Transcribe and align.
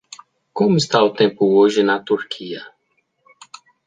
Como 0.57 0.77
está 0.77 0.99
o 1.07 1.13
tempo 1.21 1.43
hoje 1.59 1.81
na 1.89 1.97
Turquia? 2.09 2.61